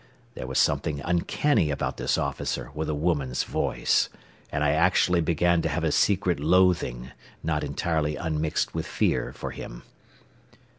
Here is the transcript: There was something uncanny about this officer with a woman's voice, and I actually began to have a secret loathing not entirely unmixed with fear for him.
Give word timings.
There 0.33 0.47
was 0.47 0.57
something 0.57 0.99
uncanny 1.01 1.69
about 1.69 1.97
this 1.97 2.17
officer 2.17 2.71
with 2.73 2.89
a 2.89 2.95
woman's 2.95 3.43
voice, 3.43 4.09
and 4.51 4.63
I 4.63 4.71
actually 4.71 5.21
began 5.21 5.61
to 5.61 5.69
have 5.69 5.83
a 5.83 5.91
secret 5.91 6.39
loathing 6.39 7.11
not 7.43 7.63
entirely 7.63 8.15
unmixed 8.15 8.73
with 8.73 8.87
fear 8.87 9.31
for 9.31 9.51
him. 9.51 9.83